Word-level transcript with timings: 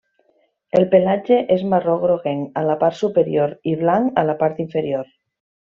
El 0.79 0.85
pelatge 0.93 1.37
és 1.57 1.61
marró 1.73 1.99
groguenc 2.05 2.59
a 2.63 2.65
la 2.71 2.77
part 2.85 2.99
superior 3.03 3.55
i 3.73 3.77
blanc 3.85 4.21
a 4.23 4.27
la 4.33 4.39
part 4.43 4.67
inferior. 4.69 5.17